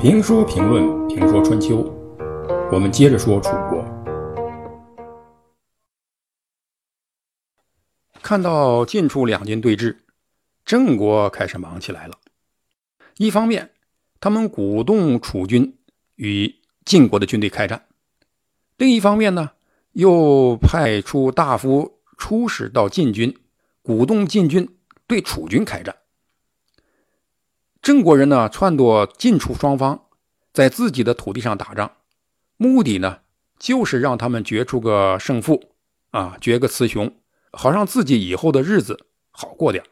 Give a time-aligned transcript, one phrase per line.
[0.00, 1.84] 评说评论评说春秋，
[2.70, 3.84] 我们接着说楚国。
[8.22, 9.96] 看到晋楚两军对峙，
[10.64, 12.18] 郑国开始忙起来了。
[13.16, 13.70] 一方面，
[14.20, 15.76] 他们鼓动楚军
[16.14, 16.54] 与
[16.84, 17.80] 晋国的军队开战；
[18.76, 19.50] 另一方面呢，
[19.92, 23.36] 又派出大夫出使到晋军，
[23.82, 24.77] 鼓动晋军
[25.08, 25.96] 对楚军开战。
[27.82, 30.06] 郑国人呢，撺掇晋楚双方
[30.52, 31.96] 在自己的土地上打仗，
[32.56, 33.20] 目的呢，
[33.58, 35.72] 就是让他们决出个胜负，
[36.10, 37.16] 啊，决个雌雄，
[37.52, 39.82] 好让自己以后的日子好过点。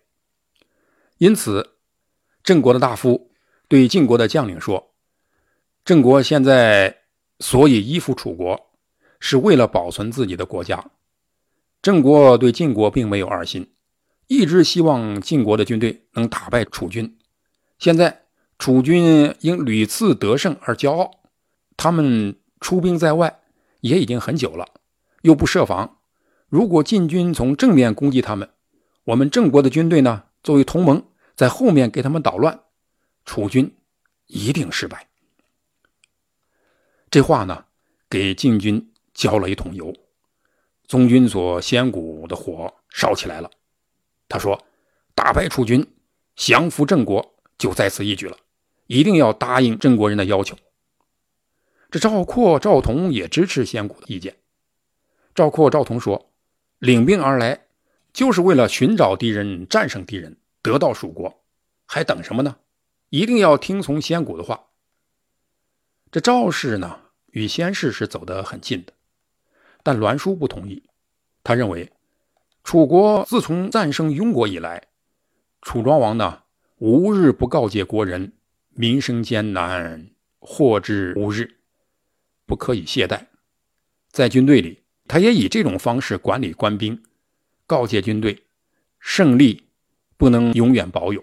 [1.18, 1.76] 因此，
[2.42, 3.30] 郑国的大夫
[3.68, 4.92] 对晋国的将领说
[5.84, 7.04] ：“郑国现在
[7.38, 8.70] 所以依附楚国，
[9.18, 10.90] 是为了保存自己的国家。
[11.80, 13.72] 郑国对晋国并没有二心，
[14.26, 17.18] 一直希望晋国的军队能打败楚军。”
[17.78, 18.26] 现在
[18.58, 21.10] 楚军因屡次得胜而骄傲，
[21.76, 23.40] 他们出兵在外
[23.80, 24.66] 也已经很久了，
[25.22, 25.98] 又不设防。
[26.48, 28.48] 如果晋军从正面攻击他们，
[29.04, 31.04] 我们郑国的军队呢，作为同盟，
[31.34, 32.60] 在后面给他们捣乱，
[33.24, 33.76] 楚军
[34.26, 35.08] 一定失败。
[37.10, 37.66] 这话呢，
[38.08, 39.94] 给晋军浇了一桶油，
[40.86, 43.50] 宗军所先谷的火烧起来了。
[44.28, 44.66] 他说
[45.14, 45.86] ：“打败楚军，
[46.34, 48.36] 降服郑国。”就在此一举了，
[48.86, 50.56] 一定要答应郑国人的要求。
[51.90, 54.36] 这赵括、赵同也支持先谷的意见。
[55.34, 56.30] 赵括、赵同说
[56.78, 57.66] ：“领兵而来，
[58.12, 61.42] 就是为了寻找敌人、战胜敌人、得到蜀国，
[61.86, 62.56] 还等什么呢？
[63.08, 64.66] 一定要听从先谷的话。”
[66.12, 68.92] 这赵氏呢，与先氏是走得很近的，
[69.82, 70.82] 但栾书不同意。
[71.42, 71.90] 他认为，
[72.66, 74.88] 楚国自从战胜庸国以来，
[75.62, 76.40] 楚庄王呢？
[76.78, 78.32] 无日不告诫国人，
[78.70, 81.58] 民生艰难，祸至无日，
[82.44, 83.26] 不可以懈怠。
[84.10, 87.00] 在军队里，他也以这种方式管理官兵，
[87.68, 88.42] 告诫军队，
[88.98, 89.68] 胜利
[90.16, 91.22] 不能永远保有。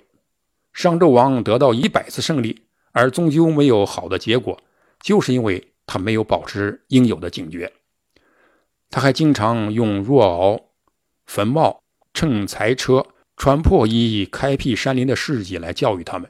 [0.72, 2.62] 商纣王得到一百次胜利，
[2.94, 4.64] 而终究没有好的结果，
[5.02, 7.74] 就是因为他没有保持应有的警觉。
[8.90, 10.70] 他还经常用若敖、
[11.26, 11.82] 坟茂、
[12.14, 13.06] 乘柴车。
[13.36, 16.30] 穿破衣、开辟山林的事迹来教育他们，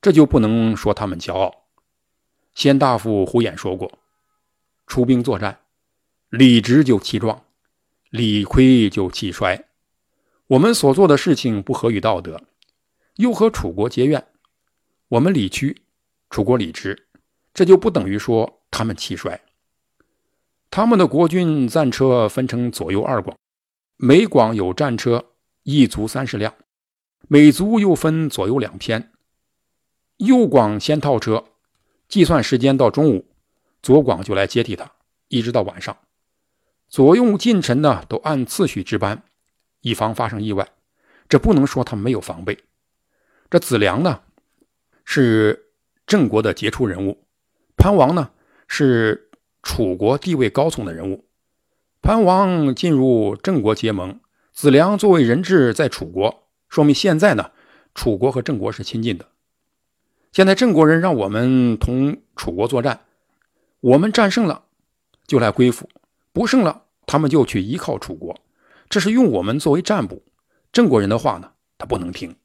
[0.00, 1.66] 这就不能说他们骄傲。
[2.54, 3.98] 先大夫胡衍说过
[4.88, 5.60] ：“出兵作战，
[6.30, 7.44] 理直就气壮，
[8.08, 9.66] 理亏就气衰。
[10.46, 12.42] 我们所做的事情不合于道德，
[13.16, 14.26] 又和楚国结怨，
[15.08, 15.82] 我们理屈，
[16.30, 17.06] 楚国理直，
[17.52, 19.38] 这就不等于说他们气衰。
[20.70, 23.36] 他们的国军战车分成左右二广，
[23.96, 25.26] 每广有战车。”
[25.68, 26.54] 一卒三十辆，
[27.26, 29.10] 每卒又分左右两篇。
[30.18, 31.42] 右广先套车，
[32.06, 33.26] 计算时间到中午，
[33.82, 34.92] 左广就来接替他，
[35.26, 35.98] 一直到晚上。
[36.86, 39.24] 左右近臣呢都按次序值班，
[39.80, 40.68] 以防发生意外。
[41.28, 42.56] 这不能说他没有防备。
[43.50, 44.20] 这子良呢
[45.04, 45.72] 是
[46.06, 47.26] 郑国的杰出人物，
[47.76, 48.30] 潘王呢
[48.68, 49.32] 是
[49.64, 51.25] 楚国地位高崇的人物。
[52.06, 54.20] 潘王进入郑国结盟。
[54.52, 57.50] 子良作为人质在楚国，说明现在呢，
[57.96, 59.26] 楚国和郑国是亲近的。
[60.30, 63.00] 现在郑国人让我们同楚国作战，
[63.80, 64.66] 我们战胜了
[65.26, 65.88] 就来归附，
[66.32, 68.38] 不胜了他们就去依靠楚国，
[68.88, 70.22] 这是用我们作为战补。
[70.70, 72.36] 郑国人的话呢，他不能听。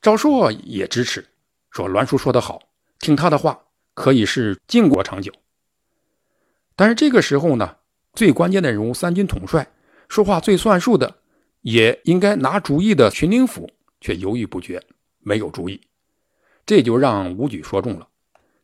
[0.00, 1.26] 赵朔也支持，
[1.72, 2.60] 说栾书说得好，
[3.00, 5.32] 听他的话可以是晋国长久。
[6.76, 7.74] 但是这个时候呢，
[8.18, 9.70] 最关键的人物三军统帅。
[10.08, 11.18] 说话最算数的，
[11.60, 13.70] 也应该拿主意的荀林甫
[14.00, 14.82] 却犹豫不决，
[15.20, 15.80] 没有主意，
[16.66, 18.08] 这就让武举说中了。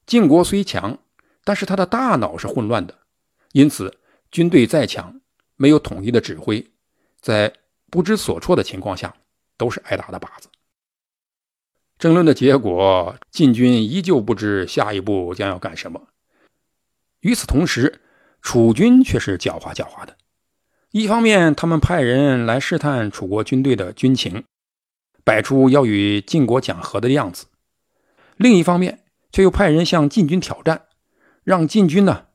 [0.07, 0.99] 晋国虽强，
[1.45, 2.99] 但是他的大脑是混乱的，
[3.53, 3.97] 因此
[4.33, 5.21] 军队再强，
[5.55, 6.67] 没有统一的指挥，
[7.21, 7.53] 在
[7.91, 9.15] 不知所措的情况下，
[9.57, 10.49] 都是挨打的靶子。
[11.97, 16.09] 争论的结果，晋军依旧不知下一步将要干什么。
[17.21, 18.01] 与此同时，
[18.45, 20.17] 楚军却是狡猾狡猾的。
[20.91, 24.45] 一方面，他们派人来试探楚国军队的军情，
[25.25, 27.47] 摆出要与晋国讲和的样子；
[28.37, 29.01] 另一方面，
[29.33, 30.85] 却又派人向晋军挑战，
[31.43, 32.27] 让晋军呢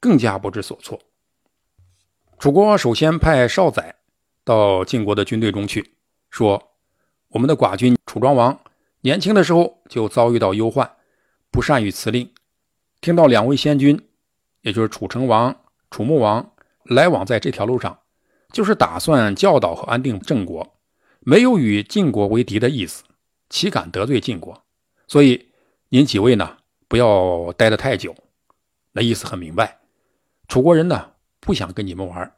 [0.00, 1.00] 更加不知所措。
[2.38, 3.94] 楚国首先派少宰
[4.44, 5.94] 到晋国的军队中去，
[6.28, 6.72] 说
[7.30, 8.60] ：“我们的寡君楚庄王
[9.02, 10.96] 年轻的时候就遭遇到忧患，
[11.50, 12.30] 不善于辞令。
[13.00, 14.08] 听到两位先君，
[14.64, 15.56] 也就是楚成王、
[15.90, 16.50] 楚穆王。”
[16.84, 17.98] 来往在这条路上，
[18.52, 20.76] 就是打算教导和安定郑国，
[21.20, 23.04] 没有与晋国为敌的意思，
[23.48, 24.62] 岂敢得罪晋国？
[25.08, 25.48] 所以
[25.88, 28.14] 您几位呢，不要待得太久。
[28.92, 29.80] 那意思很明白，
[30.46, 32.36] 楚国人呢不想跟你们玩，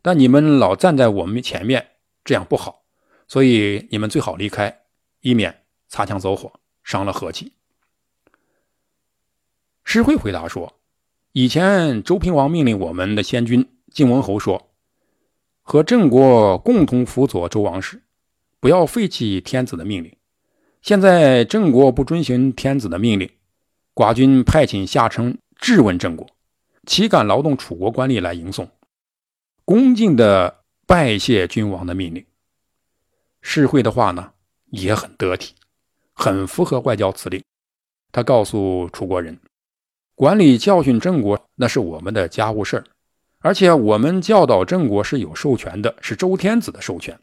[0.00, 1.88] 但你们老站在我们前面，
[2.24, 2.84] 这样不好，
[3.26, 4.82] 所以你们最好离开，
[5.22, 7.52] 以免擦枪走火，伤了和气。
[9.82, 10.78] 诗会回答说
[11.32, 14.70] ：“以前周平王命令我们的先君晋文侯说，
[15.62, 18.02] 和郑国共同辅佐周王室，
[18.60, 20.16] 不要废弃天子的命令。
[20.80, 23.30] 现在郑国不遵循天子的命令，
[23.94, 26.24] 寡君派遣下臣。”质问郑国，
[26.86, 28.70] 岂敢劳动楚国官吏来迎送？
[29.64, 32.24] 恭敬的拜谢君王的命令。
[33.42, 34.30] 世会的话呢，
[34.66, 35.56] 也很得体，
[36.12, 37.42] 很符合外交辞令。
[38.12, 39.36] 他告诉楚国人，
[40.18, 42.84] 管理教训郑国那是我们的家务事儿，
[43.38, 47.16] 而且我们教导郑国是有授权的，是周天子的授权。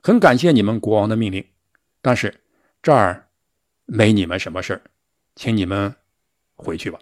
[0.00, 1.44] 很感谢你们国王的命令，
[2.00, 2.32] 但是
[2.80, 3.26] 这儿
[3.86, 4.82] 没你们什么事儿，
[5.34, 5.92] 请你们
[6.54, 7.00] 回去吧。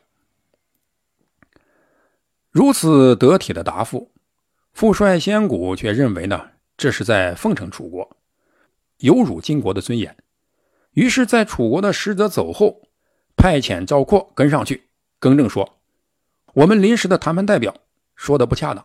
[2.50, 4.10] 如此得体的答复，
[4.72, 8.16] 父帅先谷却认为呢，这是在奉承楚国，
[9.00, 10.16] 有辱晋国的尊严。
[10.92, 12.88] 于是，在楚国的使者走后，
[13.36, 14.88] 派遣赵括跟上去
[15.22, 15.78] 更正说
[16.52, 17.76] ：“我们临时的谈判代表
[18.16, 18.84] 说的不恰当。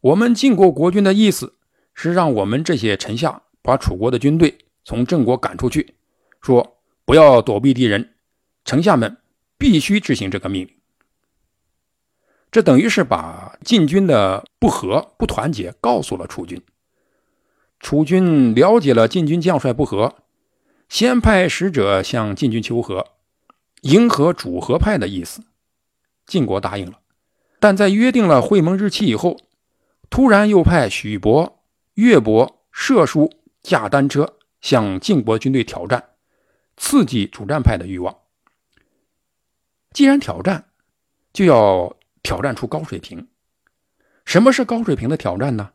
[0.00, 1.56] 我们晋国国君的意思
[1.92, 5.96] 是让我们这些臣下把楚国的军队从郑国赶出去，
[6.40, 8.14] 说不要躲避敌人，
[8.64, 9.18] 臣下们
[9.58, 10.74] 必须执行这个命令。”
[12.50, 16.62] 这等于是把晋军的不和、不团结告诉了楚军。
[17.78, 20.14] 楚军了解了晋军将帅不和，
[20.88, 23.04] 先派使者向晋军求和，
[23.82, 25.42] 迎合主和派的意思。
[26.28, 27.00] 晋国答应了，
[27.58, 29.36] 但在约定了会盟日期以后，
[30.08, 31.64] 突然又派许伯、
[31.94, 33.32] 乐伯、射叔
[33.62, 36.10] 驾单车向晋国军队挑战，
[36.76, 38.16] 刺激主战派的欲望。
[39.92, 40.66] 既然挑战，
[41.32, 41.96] 就要。
[42.20, 43.28] 挑战出高水平，
[44.26, 45.70] 什么是高水平的挑战呢？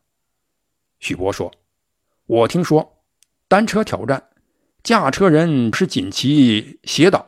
[0.99, 1.51] 许博说
[2.27, 3.01] ：“我听说
[3.47, 4.29] 单车挑战，
[4.83, 7.25] 驾车人是锦旗斜倒，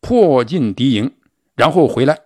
[0.00, 1.16] 破进敌营，
[1.56, 2.20] 然后回来。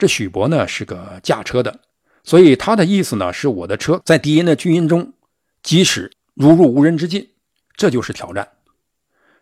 [0.00, 1.80] 这许博呢是个驾车的，
[2.24, 5.12] 所以他的意思呢是我的车在敌人的军营中，
[5.62, 7.28] 即使如入无人之境，
[7.76, 8.48] 这就是挑战。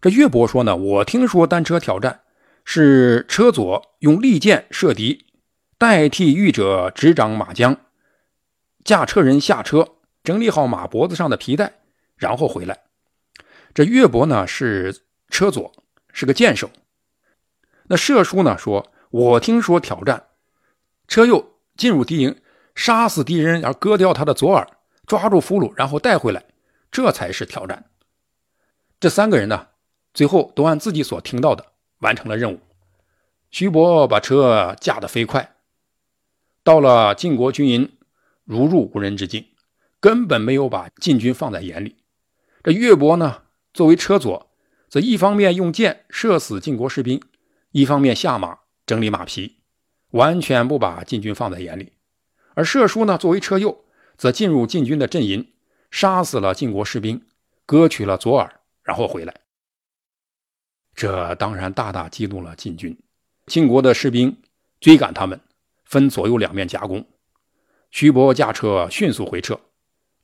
[0.01, 2.23] 这岳伯说呢，我听说单车挑战
[2.65, 5.25] 是车左用利箭射敌。”
[5.79, 7.77] 代替御者执掌马缰，
[8.83, 9.87] 驾车人下车，
[10.25, 11.75] 整理好马脖子上的皮带，
[12.17, 12.81] 然后回来。
[13.73, 15.73] 这岳伯呢是车左，
[16.13, 16.69] 是个箭手。
[17.85, 20.25] 那射叔呢说：“我听说挑战，
[21.09, 22.41] 车右进入敌营，
[22.75, 24.69] 杀死敌人而割掉他的左耳，
[25.07, 26.45] 抓住俘虏，然后带回来，
[26.93, 27.87] 这才是挑战。”
[29.01, 29.69] 这三个人呢，
[30.13, 32.61] 最后都按自己所听到的完成了任务。
[33.51, 35.57] 徐伯把车驾得飞快。
[36.63, 37.97] 到了晋国军营，
[38.45, 39.47] 如入无人之境，
[40.01, 41.97] 根本没有把晋军放在眼里。
[42.63, 44.51] 这岳伯呢，作为车左，
[44.91, 47.23] 则一方面用箭射死晋国士兵，
[47.71, 49.58] 一方面下马整理马匹，
[50.11, 51.93] 完全不把晋军放在眼里。
[52.55, 53.85] 而射叔呢，作为车右，
[54.17, 55.53] 则进入晋军的阵营，
[55.91, 57.27] 杀死了晋国士兵，
[57.67, 59.35] 割取了左耳，然后回来。
[60.95, 62.99] 这当然大大激怒了晋军，
[63.47, 64.41] 晋国的士兵
[64.81, 65.41] 追赶他们。
[65.85, 67.07] 分左右两面夹攻，
[67.91, 69.59] 徐伯驾车迅速回撤，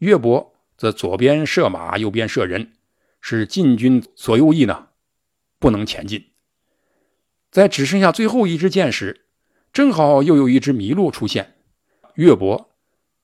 [0.01, 2.75] 岳伯则左边射马，右边射人，
[3.23, 4.89] 使晋军左右翼呢
[5.59, 6.33] 不能前进。
[7.51, 9.24] 在只剩下最后一支箭时，
[9.75, 11.57] 正好又有一只麋鹿出现，
[12.15, 12.71] 岳伯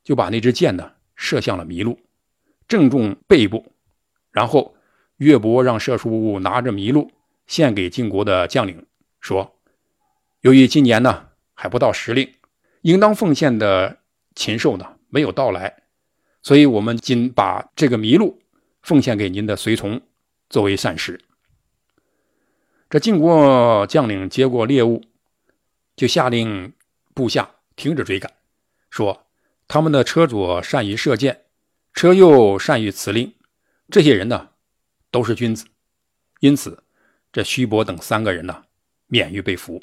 [0.04, 1.98] 就把那支箭呢射向了麋鹿，
[2.68, 3.72] 正中背部。
[4.30, 4.76] 然后
[5.16, 7.10] 岳伯让射叔拿着麋鹿
[7.46, 8.84] 献给晋国的将领，
[9.18, 9.56] 说
[10.42, 11.28] ：“由于今年呢。”
[11.62, 12.32] 还不到时令，
[12.80, 13.98] 应当奉献的
[14.34, 15.82] 禽兽呢没有到来，
[16.42, 18.40] 所以我们仅把这个麋鹿
[18.80, 20.00] 奉献给您的随从
[20.48, 21.20] 作为膳食。
[22.88, 25.02] 这晋国将领接过猎物，
[26.00, 26.72] 就下令
[27.12, 28.32] 部下停止追赶，
[28.88, 29.26] 说
[29.68, 31.44] 他们的车左善于射箭，
[31.92, 33.34] 车右善于辞令，
[33.90, 34.48] 这些人呢
[35.10, 35.66] 都是君子，
[36.40, 36.82] 因此
[37.30, 38.64] 这徐伯等三个人呢
[39.08, 39.82] 免于被俘。